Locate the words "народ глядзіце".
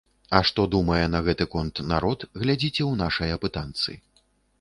1.91-2.83